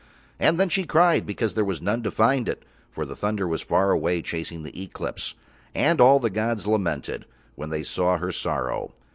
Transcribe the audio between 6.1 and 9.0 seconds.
the gods lamented when They saw her sorrow.